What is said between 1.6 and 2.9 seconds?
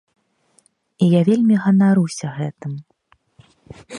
ганаруся гэтым.